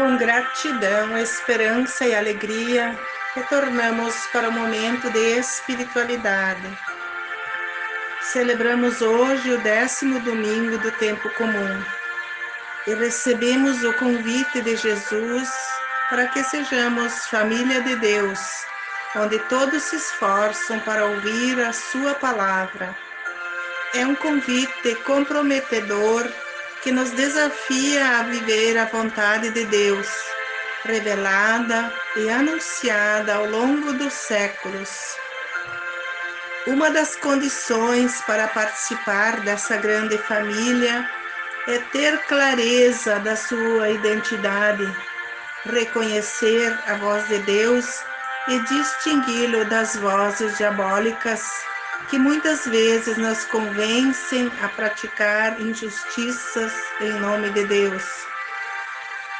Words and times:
Com 0.00 0.16
gratidão, 0.16 1.18
esperança 1.18 2.06
e 2.06 2.14
alegria, 2.14 2.98
retornamos 3.34 4.14
para 4.32 4.48
o 4.48 4.52
momento 4.52 5.10
de 5.10 5.38
espiritualidade. 5.38 6.66
Celebramos 8.22 9.02
hoje 9.02 9.52
o 9.52 9.58
décimo 9.58 10.18
domingo 10.20 10.78
do 10.78 10.90
tempo 10.92 11.28
comum 11.34 11.84
e 12.86 12.94
recebemos 12.94 13.84
o 13.84 13.92
convite 13.92 14.62
de 14.62 14.74
Jesus 14.74 15.50
para 16.08 16.28
que 16.28 16.42
sejamos 16.44 17.26
família 17.26 17.82
de 17.82 17.94
Deus, 17.96 18.40
onde 19.14 19.38
todos 19.50 19.82
se 19.82 19.96
esforçam 19.96 20.80
para 20.80 21.04
ouvir 21.04 21.60
a 21.60 21.74
Sua 21.74 22.14
palavra. 22.14 22.96
É 23.92 24.06
um 24.06 24.14
convite 24.14 24.94
comprometedor 25.04 26.26
que 26.82 26.90
nos 26.90 27.10
desafia 27.10 28.18
a 28.18 28.22
viver 28.22 28.78
a 28.78 28.86
vontade 28.86 29.50
de 29.50 29.64
Deus, 29.66 30.08
revelada 30.84 31.92
e 32.16 32.30
anunciada 32.30 33.34
ao 33.34 33.46
longo 33.46 33.92
dos 33.92 34.12
séculos. 34.12 34.88
Uma 36.66 36.90
das 36.90 37.16
condições 37.16 38.20
para 38.22 38.48
participar 38.48 39.40
dessa 39.40 39.76
grande 39.76 40.16
família 40.18 41.08
é 41.68 41.78
ter 41.92 42.18
clareza 42.26 43.18
da 43.20 43.36
sua 43.36 43.90
identidade, 43.90 44.86
reconhecer 45.64 46.78
a 46.86 46.94
voz 46.94 47.26
de 47.28 47.38
Deus 47.40 48.02
e 48.48 48.58
distingui-lo 48.60 49.64
das 49.66 49.96
vozes 49.96 50.56
diabólicas 50.56 51.42
que 52.08 52.18
muitas 52.18 52.66
vezes 52.66 53.16
nos 53.16 53.44
convencem 53.44 54.50
a 54.62 54.68
praticar 54.68 55.60
injustiças 55.60 56.72
em 57.00 57.12
nome 57.20 57.50
de 57.50 57.64
Deus. 57.66 58.04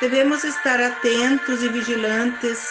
Devemos 0.00 0.44
estar 0.44 0.80
atentos 0.80 1.62
e 1.62 1.68
vigilantes 1.68 2.64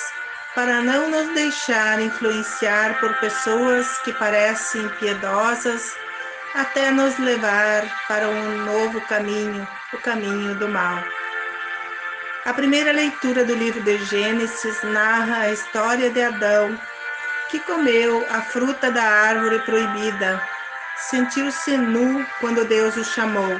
para 0.55 0.81
não 0.81 1.09
nos 1.09 1.33
deixar 1.33 2.02
influenciar 2.02 2.99
por 2.99 3.14
pessoas 3.19 3.88
que 3.99 4.11
parecem 4.14 4.88
piedosas 4.99 5.95
até 6.55 6.92
nos 6.92 7.17
levar 7.19 7.83
para 8.08 8.27
um 8.27 8.66
novo 8.66 8.99
caminho, 9.02 9.67
o 9.94 9.97
caminho 9.97 10.55
do 10.55 10.67
mal. 10.67 11.03
A 12.45 12.53
primeira 12.53 12.92
leitura 12.92 13.45
do 13.45 13.53
livro 13.53 13.81
de 13.83 14.03
Gênesis 14.05 14.81
narra 14.81 15.42
a 15.42 15.52
história 15.52 16.09
de 16.09 16.21
Adão 16.21 16.80
que 17.50 17.59
comeu 17.59 18.25
a 18.30 18.42
fruta 18.42 18.92
da 18.92 19.03
árvore 19.03 19.59
proibida. 19.59 20.42
Sentiu-se 21.09 21.75
nu 21.78 22.25
quando 22.39 22.66
Deus 22.66 22.95
o 22.95 23.03
chamou. 23.03 23.59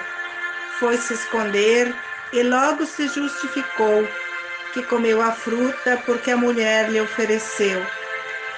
Foi 0.80 0.98
se 0.98 1.14
esconder 1.14 1.94
e 2.32 2.44
logo 2.44 2.86
se 2.86 3.08
justificou 3.08 4.08
que 4.74 4.84
comeu 4.84 5.22
a 5.22 5.32
fruta 5.32 6.02
porque 6.06 6.32
a 6.32 6.38
mulher 6.38 6.90
lhe 6.90 7.02
ofereceu. 7.02 7.84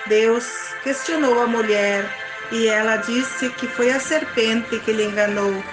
Deus 0.08 0.46
questionou 0.84 1.42
a 1.42 1.48
mulher 1.48 2.06
e 2.52 2.68
ela 2.68 2.98
disse 2.98 3.50
que 3.52 3.68
foi 3.68 3.92
a 3.92 4.00
serpente 4.00 4.80
que 4.80 4.92
lhe 4.92 5.06
enganou. 5.06 5.64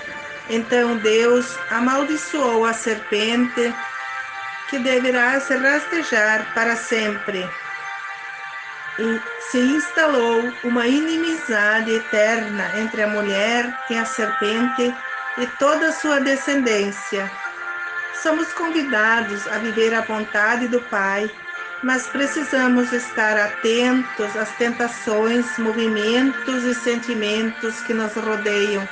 Então 0.48 0.96
Deus 0.98 1.58
amaldiçoou 1.70 2.64
a 2.64 2.72
serpente 2.72 3.74
que 4.70 4.78
deverá 4.78 5.40
se 5.40 5.56
rastejar 5.56 6.54
para 6.54 6.76
sempre 6.76 7.48
se 9.50 9.58
instalou 9.58 10.52
uma 10.64 10.86
inimizade 10.86 11.92
eterna 11.92 12.72
entre 12.76 13.02
a 13.02 13.06
mulher 13.06 13.72
e 13.88 13.96
a 13.96 14.04
serpente 14.04 14.92
e 15.38 15.46
toda 15.58 15.88
a 15.88 15.92
sua 15.92 16.20
descendência. 16.20 17.30
Somos 18.22 18.52
convidados 18.52 19.46
a 19.46 19.58
viver 19.58 19.94
a 19.94 20.00
vontade 20.00 20.66
do 20.66 20.80
Pai, 20.80 21.30
mas 21.84 22.08
precisamos 22.08 22.92
estar 22.92 23.36
atentos 23.38 24.36
às 24.36 24.50
tentações, 24.56 25.46
movimentos 25.58 26.64
e 26.64 26.74
sentimentos 26.74 27.80
que 27.82 27.94
nos 27.94 28.12
rodeiam. 28.14 28.86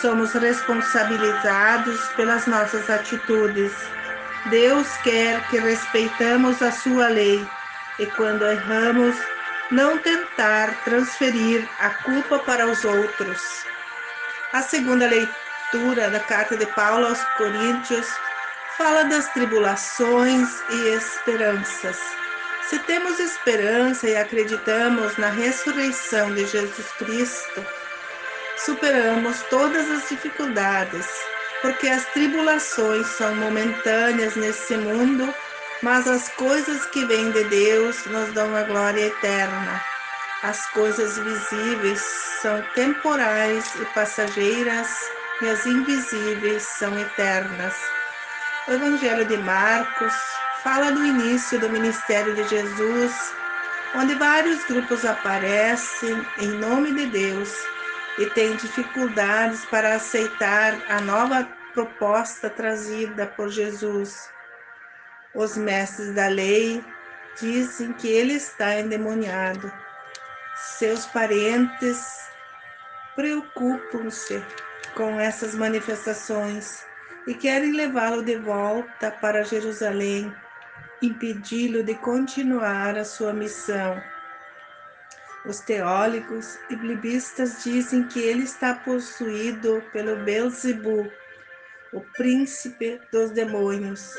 Somos 0.00 0.32
responsabilizados 0.32 2.00
pelas 2.16 2.46
nossas 2.46 2.88
atitudes. 2.88 3.72
Deus 4.46 4.88
quer 5.02 5.46
que 5.50 5.58
respeitamos 5.58 6.62
a 6.62 6.72
sua 6.72 7.08
lei 7.08 7.46
e 8.00 8.06
quando 8.06 8.46
erramos, 8.46 9.14
não 9.70 9.98
tentar 9.98 10.82
transferir 10.84 11.68
a 11.78 11.90
culpa 11.90 12.38
para 12.40 12.66
os 12.66 12.84
outros. 12.84 13.40
A 14.52 14.62
segunda 14.62 15.06
leitura 15.06 16.10
da 16.10 16.18
carta 16.18 16.56
de 16.56 16.66
Paulo 16.66 17.06
aos 17.06 17.22
Coríntios 17.36 18.08
fala 18.76 19.04
das 19.04 19.28
tribulações 19.28 20.48
e 20.70 20.88
esperanças. 20.94 21.98
Se 22.62 22.78
temos 22.80 23.20
esperança 23.20 24.08
e 24.08 24.16
acreditamos 24.16 25.16
na 25.18 25.28
ressurreição 25.28 26.32
de 26.32 26.46
Jesus 26.46 26.86
Cristo, 26.98 27.66
superamos 28.56 29.42
todas 29.50 29.90
as 29.90 30.08
dificuldades, 30.08 31.06
porque 31.60 31.88
as 31.88 32.06
tribulações 32.06 33.06
são 33.08 33.34
momentâneas 33.34 34.34
nesse 34.36 34.76
mundo 34.76 35.32
mas 35.82 36.06
as 36.06 36.28
coisas 36.30 36.84
que 36.86 37.04
vêm 37.06 37.30
de 37.30 37.44
Deus 37.44 38.04
nos 38.06 38.32
dão 38.32 38.54
a 38.54 38.62
glória 38.64 39.06
eterna. 39.06 39.82
As 40.42 40.66
coisas 40.70 41.18
visíveis 41.18 42.00
são 42.40 42.62
temporais 42.74 43.74
e 43.80 43.84
passageiras, 43.86 44.88
e 45.42 45.48
as 45.48 45.64
invisíveis 45.66 46.62
são 46.62 46.98
eternas. 46.98 47.74
O 48.68 48.72
Evangelho 48.72 49.24
de 49.24 49.36
Marcos 49.38 50.14
fala 50.62 50.92
do 50.92 51.04
início 51.04 51.58
do 51.58 51.70
ministério 51.70 52.34
de 52.34 52.46
Jesus, 52.48 53.12
onde 53.94 54.14
vários 54.14 54.62
grupos 54.64 55.04
aparecem 55.04 56.24
em 56.38 56.48
nome 56.58 56.92
de 56.92 57.06
Deus 57.06 57.50
e 58.18 58.26
têm 58.26 58.54
dificuldades 58.56 59.64
para 59.66 59.94
aceitar 59.94 60.78
a 60.88 61.00
nova 61.00 61.48
proposta 61.72 62.50
trazida 62.50 63.26
por 63.26 63.48
Jesus. 63.48 64.28
Os 65.34 65.56
mestres 65.56 66.14
da 66.14 66.26
lei 66.26 66.84
dizem 67.40 67.92
que 67.92 68.08
ele 68.08 68.34
está 68.34 68.78
endemoniado. 68.78 69.72
Seus 70.56 71.06
parentes 71.06 72.04
preocupam-se 73.14 74.42
com 74.94 75.20
essas 75.20 75.54
manifestações 75.54 76.84
e 77.26 77.34
querem 77.34 77.72
levá-lo 77.72 78.24
de 78.24 78.36
volta 78.36 79.10
para 79.10 79.44
Jerusalém, 79.44 80.34
impedi-lo 81.00 81.84
de 81.84 81.94
continuar 81.94 82.98
a 82.98 83.04
sua 83.04 83.32
missão. 83.32 84.02
Os 85.46 85.60
teólogos 85.60 86.58
e 86.68 86.76
biblistas 86.76 87.62
dizem 87.62 88.06
que 88.08 88.18
ele 88.18 88.42
está 88.42 88.74
possuído 88.74 89.82
pelo 89.92 90.16
Belzebu, 90.24 91.10
o 91.92 92.00
príncipe 92.16 93.00
dos 93.10 93.30
demônios. 93.30 94.14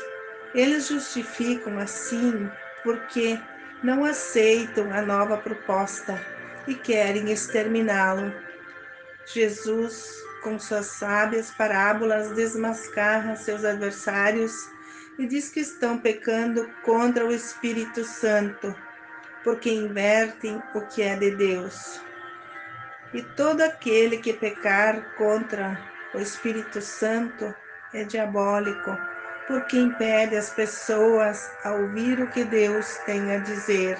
Eles 0.54 0.88
justificam 0.88 1.78
assim 1.78 2.50
porque 2.82 3.40
não 3.82 4.04
aceitam 4.04 4.92
a 4.92 5.00
nova 5.00 5.38
proposta 5.38 6.20
e 6.66 6.74
querem 6.74 7.30
exterminá-lo. 7.32 8.32
Jesus, 9.24 10.14
com 10.42 10.58
suas 10.58 10.86
sábias 10.86 11.50
parábolas, 11.50 12.32
desmascara 12.32 13.34
seus 13.36 13.64
adversários 13.64 14.52
e 15.18 15.26
diz 15.26 15.48
que 15.48 15.60
estão 15.60 15.98
pecando 15.98 16.68
contra 16.84 17.24
o 17.24 17.32
Espírito 17.32 18.04
Santo, 18.04 18.74
porque 19.42 19.70
invertem 19.70 20.62
o 20.74 20.82
que 20.82 21.02
é 21.02 21.16
de 21.16 21.30
Deus. 21.30 22.00
E 23.14 23.22
todo 23.22 23.62
aquele 23.62 24.18
que 24.18 24.32
pecar 24.32 25.14
contra 25.16 25.78
o 26.14 26.18
Espírito 26.18 26.80
Santo 26.80 27.54
é 27.92 28.04
diabólico 28.04 28.96
porque 29.46 29.78
impede 29.78 30.36
as 30.36 30.50
pessoas 30.50 31.50
a 31.64 31.72
ouvir 31.72 32.20
o 32.20 32.28
que 32.28 32.44
Deus 32.44 32.98
tem 33.04 33.32
a 33.32 33.38
dizer. 33.38 33.98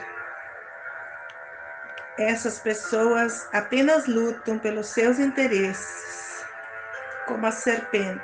Essas 2.19 2.59
pessoas 2.59 3.49
apenas 3.53 4.07
lutam 4.07 4.59
pelos 4.59 4.89
seus 4.89 5.19
interesses, 5.19 6.45
como 7.27 7.47
a 7.47 7.51
serpente. 7.51 8.23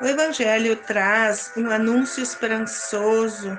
O 0.00 0.06
Evangelho 0.06 0.76
traz 0.76 1.52
um 1.56 1.70
anúncio 1.70 2.22
esperançoso 2.22 3.56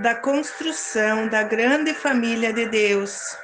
da 0.00 0.14
construção 0.14 1.26
da 1.28 1.42
grande 1.42 1.94
família 1.94 2.52
de 2.52 2.66
Deus, 2.66 3.36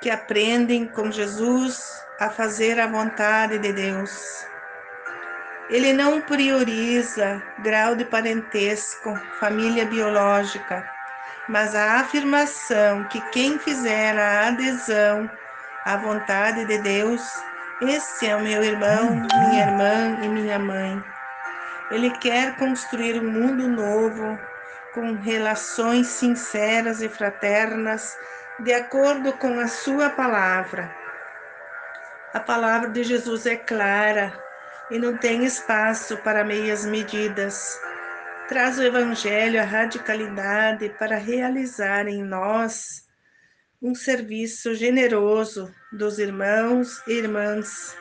que 0.00 0.10
aprendem 0.10 0.86
com 0.86 1.10
Jesus 1.10 2.04
a 2.18 2.28
fazer 2.28 2.78
a 2.80 2.86
vontade 2.86 3.58
de 3.58 3.72
Deus. 3.72 4.46
Ele 5.68 5.92
não 5.92 6.20
prioriza 6.20 7.42
grau 7.58 7.96
de 7.96 8.04
parentesco, 8.04 9.18
família 9.40 9.84
biológica, 9.84 10.88
mas 11.48 11.74
a 11.74 12.00
afirmação 12.00 13.02
que 13.04 13.20
quem 13.32 13.58
fizer 13.58 14.16
a 14.16 14.46
adesão 14.46 15.28
à 15.84 15.96
vontade 15.96 16.64
de 16.66 16.78
Deus, 16.78 17.20
esse 17.82 18.28
é 18.28 18.36
o 18.36 18.42
meu 18.42 18.62
irmão, 18.62 19.26
minha 19.48 19.66
irmã 19.66 20.18
e 20.22 20.28
minha 20.28 20.58
mãe. 20.58 21.02
Ele 21.90 22.10
quer 22.18 22.56
construir 22.56 23.18
um 23.18 23.28
mundo 23.28 23.68
novo, 23.68 24.38
com 24.94 25.14
relações 25.14 26.06
sinceras 26.06 27.02
e 27.02 27.08
fraternas, 27.08 28.16
de 28.60 28.72
acordo 28.72 29.32
com 29.32 29.58
a 29.58 29.66
Sua 29.66 30.10
palavra. 30.10 30.94
A 32.32 32.38
palavra 32.38 32.88
de 32.88 33.02
Jesus 33.02 33.46
é 33.46 33.56
clara 33.56 34.45
e 34.90 34.98
não 34.98 35.16
tem 35.16 35.44
espaço 35.44 36.16
para 36.18 36.44
meias 36.44 36.84
medidas. 36.84 37.78
Traz 38.48 38.78
o 38.78 38.82
Evangelho 38.82 39.60
a 39.60 39.64
radicalidade 39.64 40.88
para 40.98 41.16
realizar 41.16 42.06
em 42.06 42.22
nós 42.22 43.04
um 43.82 43.94
serviço 43.94 44.74
generoso 44.74 45.72
dos 45.92 46.18
irmãos 46.18 47.02
e 47.06 47.12
irmãs 47.12 47.96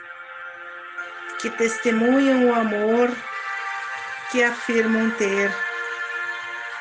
que 1.39 1.49
testemunham 1.49 2.47
o 2.47 2.55
amor 2.55 3.09
que 4.31 4.43
afirmam 4.43 5.11
ter. 5.11 5.51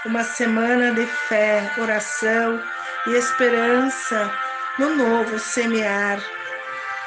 Uma 0.05 0.23
semana 0.23 0.93
de 0.93 1.06
fé, 1.06 1.71
oração 1.79 2.62
e 3.06 3.11
esperança 3.15 4.33
no 4.79 4.97
novo 4.97 5.39
semear, 5.39 6.19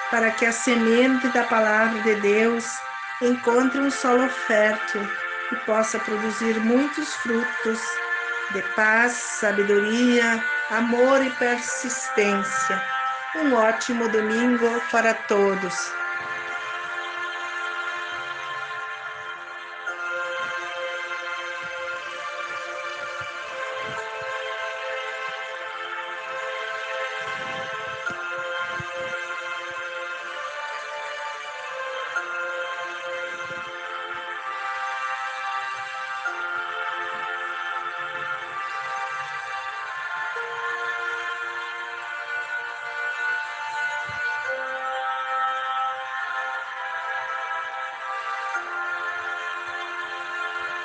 para 0.10 0.32
que 0.32 0.46
a 0.46 0.52
semente 0.52 1.28
da 1.30 1.44
palavra 1.44 2.02
de 2.02 2.16
Deus 2.16 2.66
encontre 3.22 3.80
um 3.80 3.90
solo 3.90 4.30
fértil 4.30 5.02
e 5.52 5.56
possa 5.66 6.00
produzir 6.00 6.60
muitos 6.60 7.14
frutos 7.16 7.80
de 8.52 8.62
paz, 8.76 9.14
sabedoria, 9.14 10.44
amor 10.70 11.22
e 11.24 11.30
persistência. 11.32 12.82
Um 13.36 13.54
ótimo 13.54 14.08
domingo 14.10 14.82
para 14.92 15.14
todos. 15.14 15.76